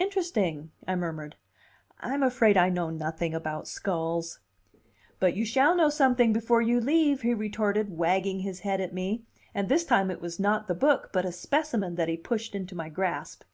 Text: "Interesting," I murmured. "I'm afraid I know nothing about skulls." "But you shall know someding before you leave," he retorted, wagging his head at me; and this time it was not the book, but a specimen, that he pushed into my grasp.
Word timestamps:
"Interesting," 0.00 0.72
I 0.88 0.96
murmured. 0.96 1.36
"I'm 2.00 2.24
afraid 2.24 2.56
I 2.56 2.70
know 2.70 2.90
nothing 2.90 3.34
about 3.34 3.68
skulls." 3.68 4.40
"But 5.20 5.36
you 5.36 5.44
shall 5.44 5.76
know 5.76 5.90
someding 5.90 6.32
before 6.32 6.60
you 6.60 6.80
leave," 6.80 7.20
he 7.22 7.34
retorted, 7.34 7.96
wagging 7.96 8.40
his 8.40 8.62
head 8.66 8.80
at 8.80 8.92
me; 8.92 9.26
and 9.54 9.68
this 9.68 9.84
time 9.84 10.10
it 10.10 10.20
was 10.20 10.40
not 10.40 10.66
the 10.66 10.74
book, 10.74 11.10
but 11.12 11.24
a 11.24 11.30
specimen, 11.30 11.94
that 11.94 12.08
he 12.08 12.16
pushed 12.16 12.56
into 12.56 12.74
my 12.74 12.88
grasp. 12.88 13.44